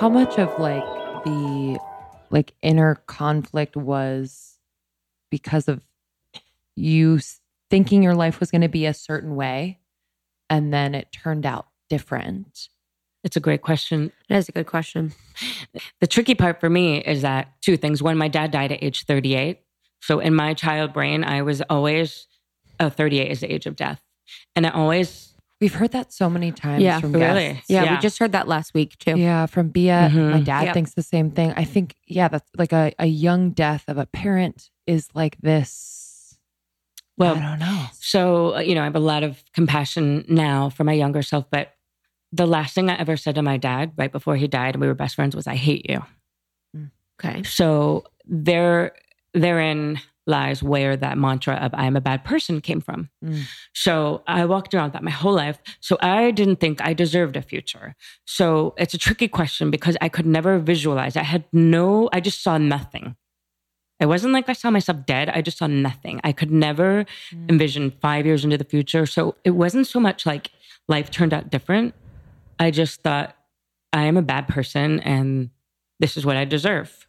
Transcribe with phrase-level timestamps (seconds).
[0.00, 0.82] How much of like
[1.24, 1.78] the
[2.30, 4.56] like inner conflict was
[5.30, 5.82] because of
[6.74, 7.20] you
[7.68, 9.78] thinking your life was going to be a certain way
[10.48, 12.70] and then it turned out different?
[13.24, 14.10] It's a great question.
[14.30, 15.12] That is a good question.
[16.00, 18.02] The tricky part for me is that two things.
[18.02, 19.60] One, my dad died at age 38.
[20.00, 22.26] So in my child brain, I was always,
[22.80, 24.00] oh, 38 is the age of death.
[24.56, 25.29] And I always,
[25.60, 27.00] We've heard that so many times Yeah.
[27.00, 27.48] from Really?
[27.54, 27.68] guests.
[27.68, 27.94] Yeah, Yeah.
[27.96, 29.18] we just heard that last week too.
[29.18, 30.08] Yeah, from Bia.
[30.12, 30.30] Mhm.
[30.32, 30.74] My dad Yep.
[30.74, 31.52] thinks the same thing.
[31.54, 35.98] I think, yeah, that's like a, a young death of a parent is like this.
[37.18, 37.84] well, I don't know.
[38.00, 41.44] So, uh, you know, I have a lot of compassion now for my younger self,
[41.50, 41.74] but
[42.32, 44.86] the last thing I ever said to my dad right before he died, and we
[44.86, 46.02] were best friends, was, I hate you.
[47.22, 47.42] Okay.
[47.42, 48.92] So there,
[49.34, 53.10] therein lies where that mantra of I'm a bad person came from.
[53.24, 53.42] Mm.
[53.74, 55.58] So I walked around that my whole life.
[55.80, 57.94] So I didn't think I deserved a future.
[58.24, 61.16] So it's a tricky question because I could never visualize.
[61.16, 63.16] I had no, I just saw nothing.
[63.98, 65.28] It wasn't like I saw myself dead.
[65.28, 66.20] I just saw nothing.
[66.24, 67.04] I could never
[67.34, 67.50] Mm.
[67.50, 69.04] envision five years into the future.
[69.06, 70.50] So it wasn't so much like
[70.88, 71.94] life turned out different.
[72.58, 73.36] I just thought
[73.92, 75.50] I am a bad person and
[75.98, 77.06] this is what I deserve.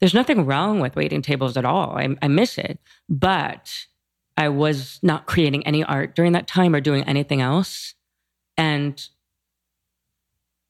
[0.00, 1.96] There's nothing wrong with waiting tables at all.
[1.96, 3.72] I, I miss it, but
[4.36, 7.94] I was not creating any art during that time or doing anything else.
[8.56, 9.04] And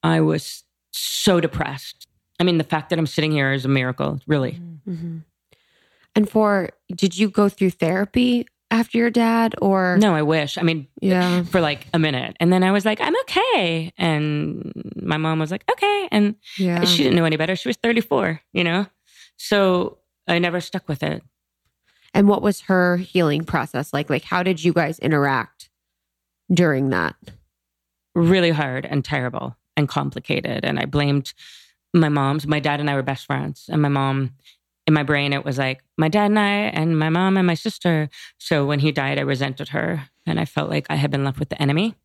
[0.03, 2.07] I was so depressed.
[2.39, 4.61] I mean, the fact that I'm sitting here is a miracle, really.
[4.85, 5.19] hmm
[6.15, 9.97] And for, did you go through therapy after your dad or?
[9.99, 10.57] No, I wish.
[10.57, 11.43] I mean, Yeah.
[11.51, 12.37] for like a minute.
[12.39, 13.91] And then I was like, I'm okay.
[13.97, 16.07] And my mom was like, okay.
[16.11, 16.85] And Yeah.
[16.85, 17.55] she didn't know any better.
[17.55, 18.87] She was 34, you know?
[19.39, 21.23] So I never stuck with it.
[22.13, 24.09] And what was her healing process like?
[24.09, 25.69] Like, how did you guys interact
[26.53, 27.15] during that?
[28.13, 30.65] Really hard and terrible and complicated.
[30.65, 31.33] And I blamed
[31.93, 32.45] my mom's.
[32.45, 33.69] My dad and I were best friends.
[33.69, 34.33] And my mom,
[34.85, 37.53] in my brain, it was like my dad and I, and my mom and my
[37.53, 38.09] sister.
[38.39, 40.09] So when he died, I resented her.
[40.25, 41.95] And I felt like I had been left with the enemy.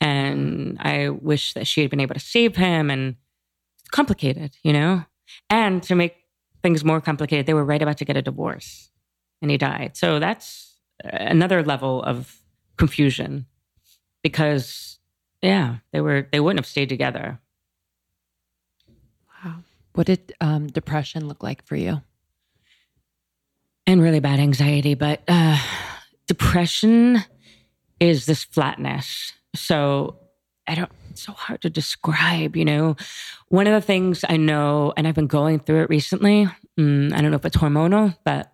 [0.00, 2.90] And I wish that she had been able to save him.
[2.90, 3.16] And
[3.90, 5.04] complicated, you know?
[5.50, 6.16] And to make
[6.64, 8.90] things more complicated, they were right about to get a divorce
[9.40, 9.96] and he died.
[9.96, 12.40] So that's another level of
[12.76, 13.46] confusion
[14.24, 14.98] because,
[15.42, 17.38] yeah, they were, they wouldn't have stayed together.
[19.44, 19.58] Wow.
[19.92, 22.00] What did um, depression look like for you?
[23.86, 24.94] and really bad anxiety.
[24.94, 25.58] But uh,
[26.26, 27.22] depression
[28.00, 29.32] is this flatness.
[29.54, 30.18] So
[30.66, 32.96] I don't, it's so hard to describe, you know.
[33.48, 36.48] One of the things I know, and I've been going through it recently,
[36.78, 38.52] mm, I don't know if it's hormonal, but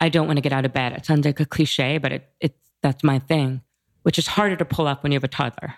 [0.00, 0.92] I don't want to get out of bed.
[0.92, 3.62] It sounds like a cliche, but it, it that's my thing,
[4.02, 5.74] which is harder to pull up when you have a toddler.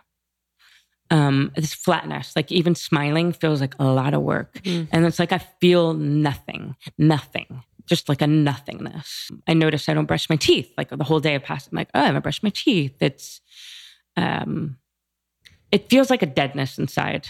[1.10, 4.54] Um, this flatness, like even smiling feels like a lot of work.
[4.62, 4.88] Mm.
[4.92, 9.30] And it's like I feel nothing, nothing, just like a nothingness.
[9.46, 10.72] I notice I don't brush my teeth.
[10.78, 12.96] Like the whole day I pass, I'm like, oh, I haven't brushed my teeth.
[13.00, 13.40] It's,
[14.16, 14.78] um,
[15.72, 17.26] it feels like a deadness inside.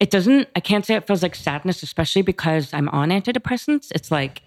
[0.00, 3.92] It doesn't, I can't say it feels like sadness, especially because I'm on antidepressants.
[3.94, 4.42] It's like,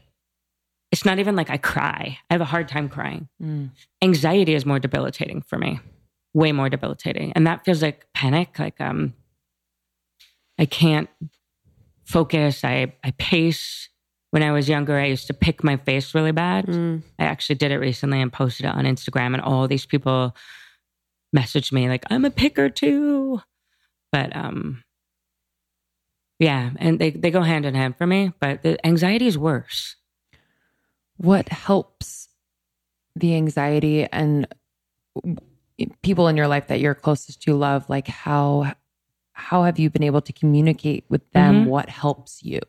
[0.91, 2.17] it's not even like I cry.
[2.29, 3.29] I have a hard time crying.
[3.41, 3.69] Mm.
[4.01, 5.79] Anxiety is more debilitating for me,
[6.33, 7.33] way more debilitating.
[7.33, 8.57] And that feels like panic.
[8.57, 9.13] Like, um,
[10.57, 11.09] I can't
[12.03, 12.63] focus.
[12.63, 13.89] I, I pace.
[14.31, 16.65] When I was younger, I used to pick my face really bad.
[16.65, 17.03] Mm.
[17.19, 20.35] I actually did it recently and posted it on Instagram, and all these people
[21.35, 23.41] messaged me like, "I'm a picker too,"
[24.11, 24.83] but um,
[26.39, 28.33] yeah, and they they go hand in hand for me.
[28.39, 29.95] But the anxiety is worse.
[31.17, 32.29] What helps
[33.15, 34.47] the anxiety and
[36.01, 37.89] people in your life that you're closest to love?
[37.89, 38.73] Like how
[39.35, 41.65] how have you been able to communicate with them?
[41.65, 41.67] Mhm.
[41.67, 42.59] What helps you?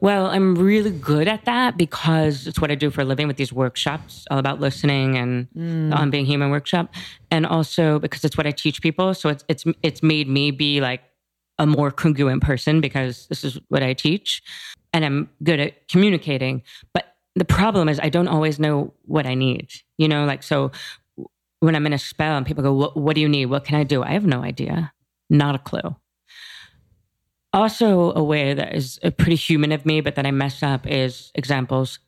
[0.00, 3.36] Well, I'm really good at that because it's what I do for a living with
[3.36, 5.90] these workshops, all about listening and Mm.
[5.90, 6.92] the On Being Human workshop,
[7.30, 9.12] and also because it's what I teach people.
[9.14, 11.02] So it's it's it's made me be like
[11.58, 14.42] a more congruent person because this is what I teach,
[14.92, 16.62] and I'm good at communicating.
[16.92, 19.68] But the problem is I don't always know what I need.
[19.98, 20.70] You know, like so
[21.60, 23.46] when I'm in a spell and people go, "What, what do you need?
[23.46, 24.92] What can I do?" I have no idea,
[25.28, 25.94] not a clue.
[27.56, 30.86] Also, a way that is a pretty human of me, but that I mess up
[30.86, 31.98] is examples.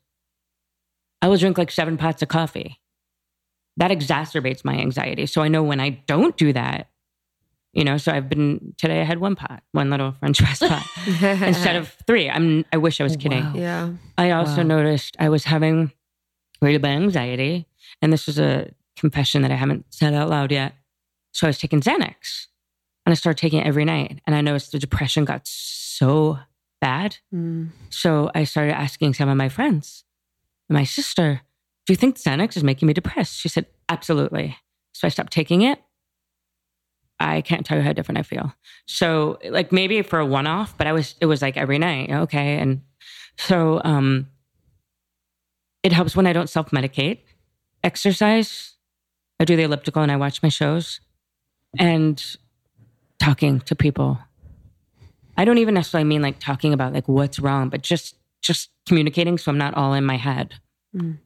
[1.23, 2.79] I will drink like seven pots of coffee.
[3.79, 5.25] That exacerbates my anxiety.
[5.27, 6.91] So I know when I don't do that,
[7.73, 10.83] you know, so I've been today I had one pot, one little French press pot
[11.43, 12.29] instead of three.
[12.29, 13.45] I'm I wish I was Oh, kidding.
[13.45, 13.53] wow.
[13.55, 13.93] yeah.
[14.19, 14.69] I also Wow.
[14.77, 15.93] noticed I was having
[16.61, 17.67] really bad anxiety.
[18.03, 20.75] And this is a confession that I haven't said out loud yet.
[21.33, 22.49] So I was taking Xanax.
[23.09, 24.21] And I started taking it every night.
[24.27, 26.39] And I noticed the depression got so
[26.79, 27.17] bad.
[27.35, 27.71] Mm.
[27.89, 30.05] So I started asking some of my friends,
[30.69, 31.41] my sister,
[31.87, 33.41] do you think Xanax is making me depressed?
[33.41, 34.59] She said, absolutely.
[34.93, 35.81] So I stopped taking it.
[37.19, 38.53] I can't tell you how different I feel.
[38.85, 42.11] So like maybe for a one off, but I was, it was like every night.
[42.11, 42.59] Okay.
[42.59, 42.83] And
[43.39, 44.29] so, um,
[45.83, 47.21] it helps when I don't self medicate.
[47.83, 48.75] Exercise,
[49.41, 51.01] I do the elliptical and I watch my shows
[51.79, 52.23] and
[53.19, 54.19] talking to people.
[55.37, 59.37] I don't even necessarily mean like talking about like what's wrong, but just just communicating
[59.39, 60.55] so I'm not all in my head.
[60.97, 61.19] Mm.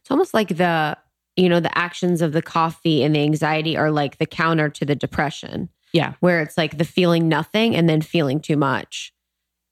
[0.00, 0.96] It's almost like the,
[1.34, 4.84] you know, the actions of the coffee and the anxiety are like the counter to
[4.84, 6.14] the depression, Yeah.
[6.20, 9.12] where it's like the feeling nothing and then feeling too much,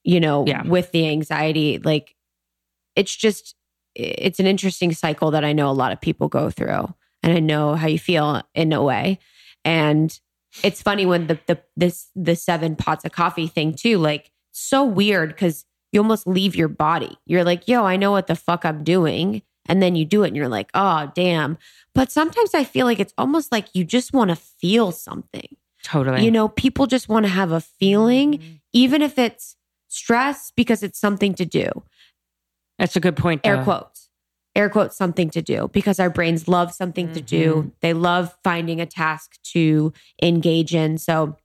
[0.03, 0.67] you know, Yeah.
[0.67, 1.79] with the anxiety.
[1.79, 2.17] Like
[2.97, 3.55] it's just,
[3.95, 6.93] it's an interesting cycle that I know a lot of people go through.
[7.23, 9.19] And I know how you feel in a way.
[9.65, 10.19] And
[10.63, 14.85] it's funny when the, the, this, the seven pots of coffee thing too, like so
[14.85, 17.17] weird because you almost leave your body.
[17.27, 19.43] You're like, yo, I know what the fuck I'm doing.
[19.67, 21.57] And then you do it and you're like, oh, damn.
[21.95, 25.57] But sometimes I feel like it's almost like you just want to feel something.
[25.83, 26.25] Totally.
[26.25, 28.53] You know, people just want to have a feeling, mm-hmm.
[28.73, 29.57] even if it's
[29.89, 31.69] stress because it's something to do.
[32.79, 33.43] That's a good point.
[33.45, 34.04] Air quotes,
[34.57, 37.55] air quotes, something to do because our brains love something to do.
[37.55, 37.69] Mm-hmm.
[37.81, 39.93] They love finding a task to
[40.23, 40.99] engage in.
[40.99, 41.37] So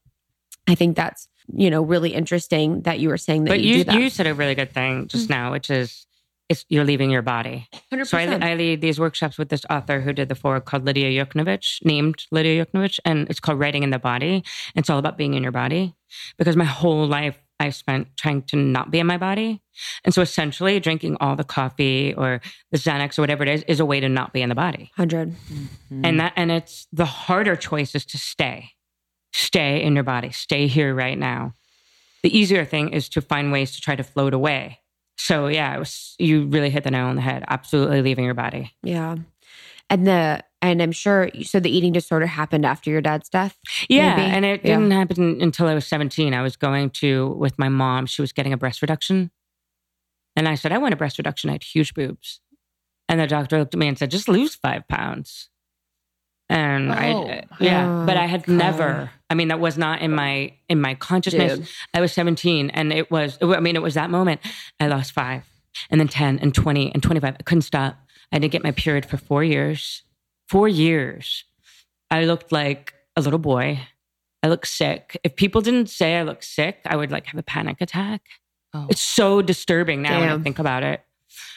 [0.68, 3.78] I think that's, you know, really interesting that you were saying that But you, you,
[3.78, 4.00] do that.
[4.00, 5.30] you said a really good thing just mm.
[5.30, 6.06] now, which is
[6.48, 7.68] it's you're leaving your body.
[7.92, 8.06] 100%.
[8.06, 11.24] So I, I lead these workshops with this author who did the foreword called Lidia
[11.24, 14.42] Yuknavitch, named Lidia Yuknavitch, and it's called Writing in the Body.
[14.74, 15.94] It's all about being in your body
[16.38, 19.62] because my whole life I spent trying to not be in my body.
[20.04, 22.40] And so essentially drinking all the coffee or
[22.72, 24.90] the Xanax or whatever it is is a way to not be in the body.
[24.96, 25.30] 100.
[25.30, 26.04] Mm-hmm.
[26.04, 28.70] And that and it's the harder choice is to stay.
[29.32, 30.30] Stay in your body.
[30.30, 31.54] Stay here right now.
[32.22, 34.80] The easier thing is to find ways to try to float away.
[35.16, 37.44] So yeah, it was you really hit the nail on the head.
[37.46, 38.72] Absolutely leaving your body.
[38.82, 39.16] Yeah.
[39.90, 43.56] And the, and I'm sure, so the eating disorder happened after your dad's death?
[43.88, 44.30] Yeah, Maybe.
[44.30, 44.76] and it Yeah.
[44.76, 46.34] didn't happen until I was 17.
[46.34, 48.06] I was going to with my mom.
[48.06, 49.30] She was getting a breast reduction.
[50.36, 51.50] And I said, I want a breast reduction.
[51.50, 52.40] I had huge boobs.
[53.08, 55.48] And the doctor looked at me and said, just lose five pounds.
[56.48, 58.54] And Oh, I, yeah, oh but I had God.
[58.56, 61.58] never, I mean, that was not in my, in my consciousness.
[61.58, 61.68] Dude.
[61.94, 64.40] I was 17 and it was, I mean, it was that moment.
[64.80, 65.44] I lost five
[65.90, 67.34] and then 10 and 20 and 25.
[67.38, 67.96] I couldn't stop.
[68.32, 70.02] I didn't get my period for four years.
[70.50, 71.44] Four years.
[72.10, 73.86] I looked like a little boy.
[74.42, 75.16] I looked sick.
[75.22, 78.22] If people didn't say I looked sick, I would like have a panic attack.
[78.74, 78.88] Oh.
[78.90, 81.02] It's so disturbing now when I think about it.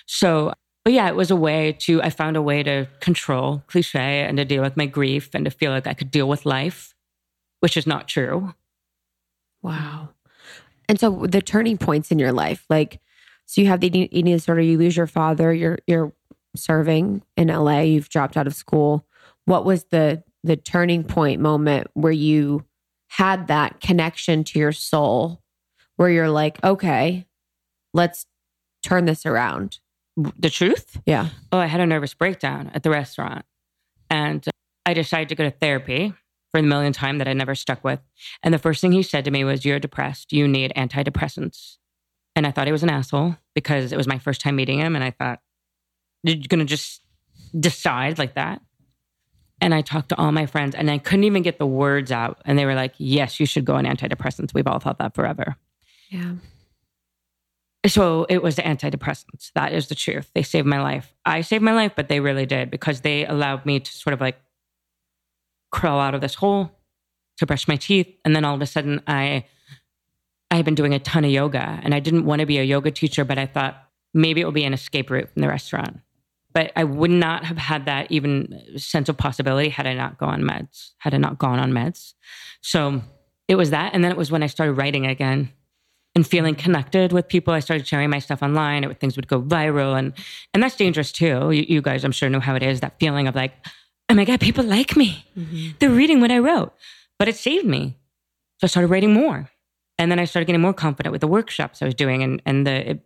[0.06, 0.54] So,
[0.84, 4.38] but yeah, it was a way to, I found a way to control cliche and
[4.38, 6.94] to deal with my grief and to feel like I could deal with life,
[7.62, 8.54] which is not true.
[9.64, 10.10] Wow.
[10.88, 13.00] And so the turning points in your life, like,
[13.48, 16.14] so you have the eating eating disorder, you lose your father, you're you're
[16.56, 19.06] serving in LA, you've dropped out of school.
[19.46, 22.66] What was the the turning point moment where you
[23.08, 25.42] had that connection to your soul
[25.96, 27.26] where you're like, okay,
[27.94, 28.26] let's
[28.84, 29.80] turn this around?
[30.18, 31.02] The truth?
[31.06, 31.30] Yeah.
[31.52, 33.46] Oh, I had a nervous breakdown at the restaurant.
[34.10, 34.46] And
[34.86, 36.14] I decided to go to therapy
[36.52, 38.00] for the millionth time that I never stuck with.
[38.44, 40.32] And the first thing he said to me was, You're depressed.
[40.32, 41.78] You need antidepressants.
[42.36, 44.96] And I thought he was an asshole because it was my first time meeting him.
[44.96, 45.40] And I thought,
[46.24, 47.02] You're going to just
[47.58, 48.62] decide like that?
[49.62, 52.42] And I talked to all my friends and I couldn't even get the words out.
[52.46, 54.54] And they were like, Yes, you should go on antidepressants.
[54.54, 55.56] We've all thought that forever.
[56.10, 56.34] Yeah.
[57.86, 59.52] So it was the antidepressants.
[59.56, 60.30] That is the truth.
[60.34, 61.14] They saved my life.
[61.26, 64.22] I saved my life, but they really did because they allowed me to sort of
[64.22, 64.40] like
[65.72, 66.72] crawl out of this hole,
[67.38, 69.46] to brush my teeth, and then all of a sudden I
[70.52, 72.64] I had been doing a ton of yoga and I didn't want to be a
[72.64, 76.00] yoga teacher, but I thought maybe it would be an escape route from the restaurant.
[76.54, 80.42] But I would not have had that even sense of possibility had I not gone
[80.44, 82.14] meds, had I not gone on meds.
[82.62, 83.02] So
[83.48, 83.94] it was that.
[83.94, 85.52] And then it was when I started writing again
[86.16, 87.54] and feeling connected with people.
[87.54, 88.84] I started sharing my stuff online.
[88.84, 90.14] It, things would go viral, and
[90.54, 91.52] and that's dangerous too.
[91.52, 92.82] You, you guys, I'm sure, know how it is.
[92.82, 93.54] That feeling of like,
[94.10, 95.26] oh my god, people like me.
[95.38, 95.72] Mm-hmm.
[95.80, 96.74] They're reading what I wrote,
[97.18, 97.98] but it saved me.
[98.60, 99.50] So I started writing more,
[99.98, 102.68] and then I started getting more confident with the workshops I was doing, and and
[102.68, 103.06] the it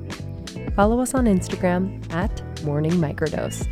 [0.81, 3.67] Follow us on Instagram at Morning Microdose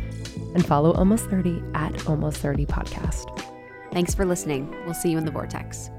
[0.54, 3.44] and follow Almost 30 at Almost 30 Podcast.
[3.92, 4.70] Thanks for listening.
[4.84, 5.90] We'll see you in the vortex.